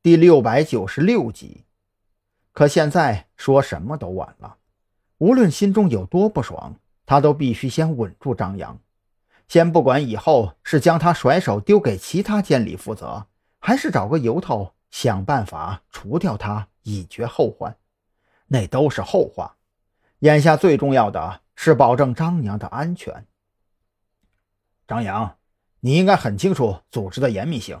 [0.00, 1.64] 第六百九十六集。
[2.52, 4.58] 可现在说什么都晚了。
[5.18, 8.78] 无论心中有多不爽，他都必须先稳住张扬。
[9.48, 13.26] 先不管以后是将他甩手丢给其他监理负责，
[13.58, 17.76] 还是找个由头想办法除掉他以绝后患，
[18.46, 19.56] 那都是后话。
[20.20, 23.26] 眼下最重要的是保证张扬的安全。
[24.86, 25.36] 张扬，
[25.80, 27.80] 你应该很清楚组织的严密性，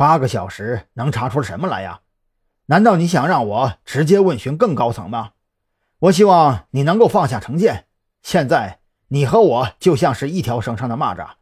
[0.00, 2.00] 八个小时能查出什么来呀？
[2.64, 5.32] 难道你想让我直接问询更高层吗？
[5.98, 7.84] 我希望你能够放下成见。
[8.22, 8.80] 现在。
[9.08, 11.32] 你和我就像是一条绳上的蚂蚱，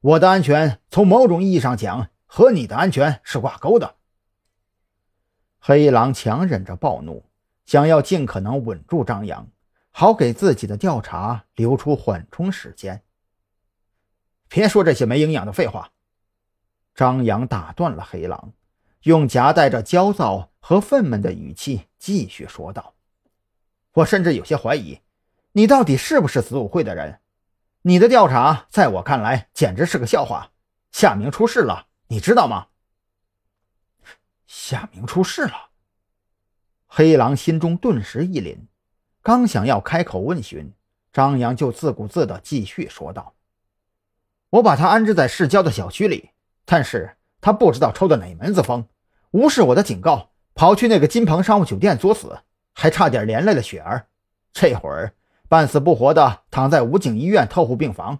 [0.00, 3.96] 我的安全从某种意义上讲和你的安全是挂钩的。
[5.58, 7.24] 黑狼强忍着暴怒，
[7.64, 9.48] 想要尽可能稳住张扬，
[9.90, 13.02] 好给自己的调查留出缓冲时间。
[14.48, 15.90] 别说这些没营养的废话！
[16.96, 18.52] 张扬打断了黑狼，
[19.02, 22.94] 用夹带着焦躁和愤懑的语气继续说道
[23.92, 24.98] ：“我甚至有些怀疑。”
[25.52, 27.20] 你到底是不是子午会的人？
[27.82, 30.50] 你的调查在我看来简直是个笑话。
[30.90, 32.68] 夏明出事了，你知道吗？
[34.46, 35.68] 夏明出事了，
[36.86, 38.56] 黑狼心中顿时一凛，
[39.22, 40.72] 刚想要开口问询，
[41.12, 43.34] 张扬就自顾自地继续说道
[44.48, 46.30] ：“我把他安置在市郊的小区里，
[46.66, 48.86] 但是他不知道抽的哪门子风，
[49.30, 52.40] 无视我的警告，跑去那个金鹏商务酒店作死，
[52.74, 54.08] 还差点连累了雪儿。
[54.52, 55.14] 这会儿。”
[55.48, 58.18] 半死不活的躺在武警医院特护病房，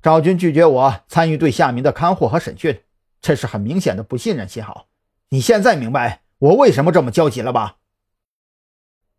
[0.00, 2.84] 赵军拒绝我参与对夏明的看护和审讯，
[3.20, 4.86] 这是很明显的不信任信号。
[5.30, 7.78] 你现在明白我为什么这么焦急了吧？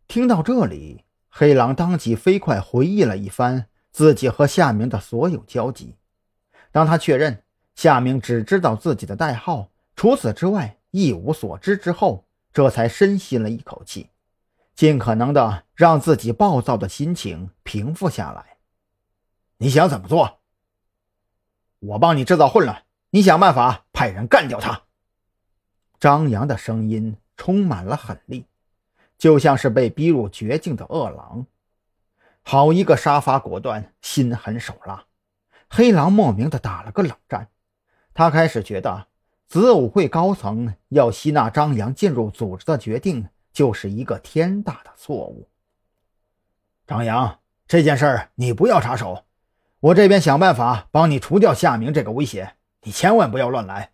[0.08, 5.96] 听到这里，黑狼当即飞快回忆了一番自己和夏明的所有交集。
[6.72, 7.42] 当他确认
[7.74, 14.10] 夏明只知道自己的代号，除此之外一无所知之后，这才深吸了一口气。
[14.74, 18.56] 尽可能的让自己暴躁的心情平复下来。
[19.58, 20.40] 你想怎么做？
[21.78, 24.82] 我帮你制造混乱，你想办法派人干掉他。
[26.00, 28.46] 张扬的声音充满了狠厉，
[29.16, 31.46] 就像是被逼入绝境的恶狼。
[32.42, 35.04] 好一个杀伐果断、心狠手辣！
[35.70, 37.48] 黑狼莫名的打了个冷战，
[38.14, 39.08] 他开始觉得
[39.46, 43.28] 子午会高层要吸纳张扬进入组织的决定。
[43.54, 45.48] 就是一个天大的错误。
[46.88, 47.38] 张扬，
[47.68, 49.26] 这件事儿你不要插手，
[49.78, 53.92] 我这边想办法帮你除掉夏明这个威胁，你千万不要乱来。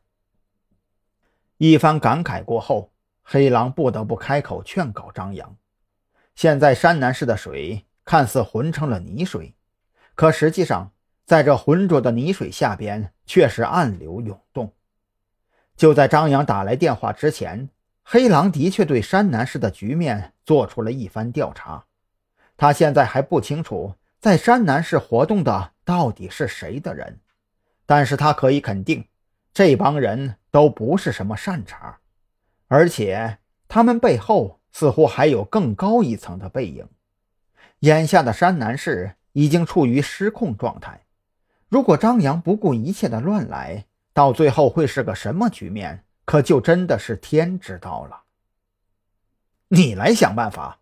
[1.58, 2.90] 一番感慨过后，
[3.22, 5.54] 黑狼不得不开口劝告张扬：
[6.34, 9.54] 现在山南市的水看似浑成了泥水，
[10.14, 10.90] 可实际上
[11.30, 14.72] 在这浑浊的泥水下边却是暗流涌动。
[15.76, 17.68] 就在张扬打来电话之前。
[18.02, 21.84] 黑狼的确对山南市的局面做出了一番调查，
[22.56, 27.20] 他现在还不清楚在山南市活动的到底是谁的人，
[27.86, 29.06] 但是他可以肯定，
[29.54, 31.98] 这帮人都不是什么善茬，
[32.66, 33.38] 而且
[33.68, 36.88] 他们背后似乎还有更高一层的背影。
[37.80, 41.00] 眼下的山南市已经处于失控状态，
[41.70, 46.04] 如果张扬不顾一切的乱来，到最后会是个什么局面？
[46.24, 48.22] 可就真的是天知道了。
[49.68, 50.80] 你来想办法，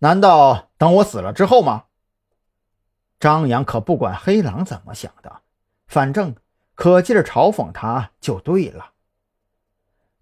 [0.00, 1.84] 难道等我死了之后吗？
[3.20, 5.42] 张扬可不管黑狼怎么想的，
[5.86, 6.34] 反正
[6.74, 8.94] 可劲儿嘲讽他就对了。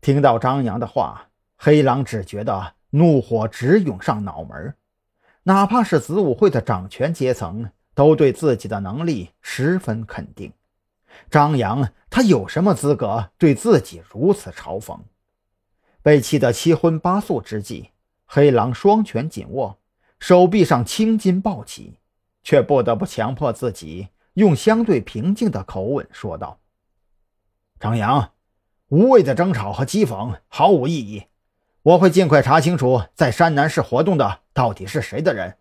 [0.02, 4.76] 听到张扬的话，黑狼只觉得怒火直涌上脑门
[5.44, 10.52] 哪怕是子午会的掌权阶层，都对自己的能力十分肯定。
[11.30, 14.98] 张扬，他有什么资格对自己如此嘲讽？
[16.02, 17.90] 被气得七荤八素之际，
[18.26, 19.78] 黑狼双拳紧握，
[20.18, 21.98] 手臂上青筋暴起，
[22.42, 26.58] 却不得不强迫自己用相对平静的口吻说道
[27.78, 28.32] ：“张扬，
[28.88, 31.24] 无谓的争吵和讥讽毫无意义。
[31.82, 35.56] 我会尽快查清楚在山南市活动的到底是谁的人，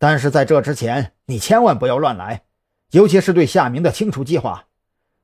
[0.00, 2.44] 但是在这之前，你千万不要乱来，
[2.92, 4.68] 尤其是对夏明的清除计划。”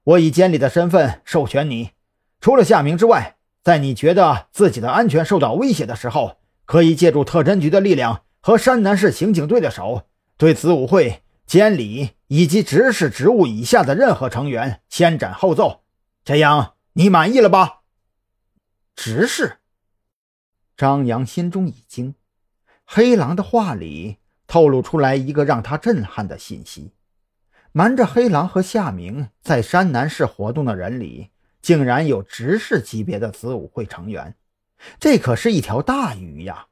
[0.05, 1.93] 我以监理的身份授权你，
[2.40, 6.37] 除了夏明之外，在你觉得自己的安全受到威胁的时候，
[6.67, 10.02] 可以借助特侦局的力量和山南市刑警队的手，
[10.37, 15.84] 对子午会监理以及执事职务以下的任何成员先斩后奏。
[16.22, 17.81] 这样你满意了吧？
[18.94, 19.56] 执事。
[20.76, 22.14] 张扬心中一惊，
[22.84, 26.93] 黑狼的话里透露出来一个让他震撼的信息。
[27.72, 34.34] 瞒着黑狼和夏明在山南市活动的人里，竟然有执事级别的子午会成员。
[34.98, 36.66] 这可是一条大鱼呀！